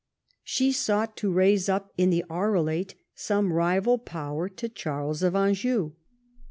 [0.43, 5.91] She sought to raise up in the Arelate some rival power to Charles of Anjou.